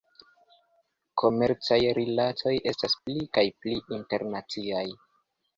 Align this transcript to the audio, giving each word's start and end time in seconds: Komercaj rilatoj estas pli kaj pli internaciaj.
Komercaj 1.23 1.77
rilatoj 1.99 2.53
estas 2.71 2.97
pli 3.05 3.29
kaj 3.39 3.47
pli 3.67 3.77
internaciaj. 3.99 4.87